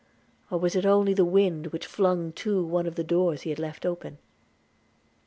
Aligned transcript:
or 0.49 0.57
was 0.59 0.75
it 0.75 0.83
only 0.83 1.13
the 1.13 1.23
wind 1.23 1.67
which 1.67 1.85
flung 1.85 2.31
to 2.33 2.63
one 2.65 2.87
of 2.87 2.95
the 2.95 3.03
doors 3.03 3.43
he 3.43 3.51
had 3.51 3.59
left 3.59 3.85
open? 3.85 4.17